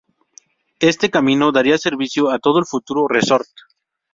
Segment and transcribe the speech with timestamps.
[0.79, 3.47] Este camino daría servicio a todo el futuro "resort".